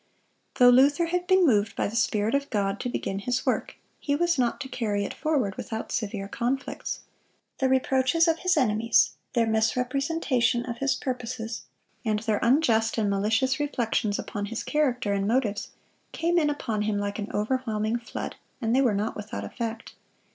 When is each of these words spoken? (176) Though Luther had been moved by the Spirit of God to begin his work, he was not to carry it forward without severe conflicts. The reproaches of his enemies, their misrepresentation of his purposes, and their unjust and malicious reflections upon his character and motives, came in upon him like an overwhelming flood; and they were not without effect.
(176) 0.57 0.57
Though 0.97 1.03
Luther 1.05 1.11
had 1.15 1.27
been 1.27 1.45
moved 1.45 1.75
by 1.75 1.87
the 1.87 1.95
Spirit 1.95 2.33
of 2.33 2.49
God 2.49 2.79
to 2.79 2.89
begin 2.89 3.19
his 3.19 3.45
work, 3.45 3.75
he 3.99 4.15
was 4.15 4.39
not 4.39 4.59
to 4.61 4.67
carry 4.67 5.05
it 5.05 5.13
forward 5.13 5.55
without 5.57 5.91
severe 5.91 6.27
conflicts. 6.27 7.01
The 7.59 7.69
reproaches 7.69 8.27
of 8.27 8.39
his 8.39 8.57
enemies, 8.57 9.11
their 9.33 9.45
misrepresentation 9.45 10.65
of 10.65 10.79
his 10.79 10.95
purposes, 10.95 11.65
and 12.03 12.17
their 12.21 12.39
unjust 12.41 12.97
and 12.97 13.11
malicious 13.11 13.59
reflections 13.59 14.17
upon 14.17 14.45
his 14.47 14.63
character 14.63 15.13
and 15.13 15.27
motives, 15.27 15.69
came 16.13 16.39
in 16.39 16.49
upon 16.49 16.81
him 16.81 16.97
like 16.97 17.19
an 17.19 17.29
overwhelming 17.31 17.99
flood; 17.99 18.37
and 18.59 18.75
they 18.75 18.81
were 18.81 18.95
not 18.95 19.15
without 19.15 19.43
effect. 19.43 19.93